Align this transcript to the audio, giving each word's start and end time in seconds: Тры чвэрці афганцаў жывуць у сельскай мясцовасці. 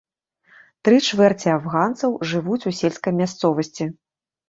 Тры 0.89 0.97
чвэрці 1.09 1.53
афганцаў 1.57 2.17
жывуць 2.33 2.61
у 2.69 2.77
сельскай 2.83 3.13
мясцовасці. 3.23 3.93